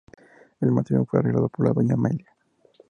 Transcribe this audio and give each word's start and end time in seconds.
El 0.61 0.71
matrimonio 0.71 1.05
fue 1.07 1.19
arreglado 1.19 1.47
por 1.47 1.75
Doña 1.75 1.93
Amelia. 1.93 2.35